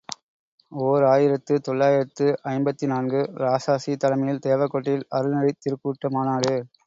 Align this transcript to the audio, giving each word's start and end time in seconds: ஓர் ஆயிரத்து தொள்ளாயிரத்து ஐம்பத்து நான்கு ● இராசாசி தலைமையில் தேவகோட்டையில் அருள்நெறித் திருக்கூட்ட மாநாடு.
ஓர் 0.71 1.03
ஆயிரத்து 1.09 1.55
தொள்ளாயிரத்து 1.67 2.25
ஐம்பத்து 2.45 2.87
நான்கு 2.87 3.19
● 3.23 3.37
இராசாசி 3.37 3.93
தலைமையில் 3.97 4.43
தேவகோட்டையில் 4.47 5.07
அருள்நெறித் 5.17 5.63
திருக்கூட்ட 5.63 6.13
மாநாடு. 6.17 6.55